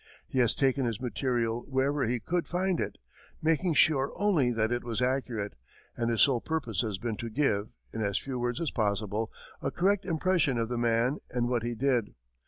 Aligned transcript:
He 0.27 0.39
has 0.39 0.55
taken 0.55 0.83
his 0.85 0.99
material 0.99 1.61
wherever 1.67 2.05
he 2.05 2.19
could 2.19 2.47
find 2.47 2.79
it, 2.79 2.97
making 3.39 3.75
sure 3.75 4.11
only 4.15 4.51
that 4.51 4.71
it 4.71 4.83
was 4.83 4.99
accurate, 4.99 5.53
and 5.95 6.09
his 6.09 6.21
sole 6.21 6.41
purpose 6.41 6.81
has 6.81 6.97
been 6.97 7.17
to 7.17 7.29
give, 7.29 7.69
in 7.93 8.01
as 8.03 8.17
few 8.17 8.39
words 8.39 8.59
as 8.59 8.71
possible, 8.71 9.31
a 9.61 9.69
correct 9.69 10.05
impression 10.05 10.57
of 10.57 10.69
the 10.69 10.77
man 10.79 11.19
and 11.29 11.49
what 11.49 11.61
he 11.61 11.75
did. 11.75 12.15